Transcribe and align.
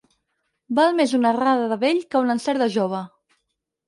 Val 0.77 0.95
més 0.99 1.11
una 1.17 1.33
errada 1.37 1.67
de 1.73 1.77
vell 1.83 1.99
que 2.13 2.21
un 2.23 2.31
encert 2.35 2.63
de 2.65 2.69
jove. 2.77 3.03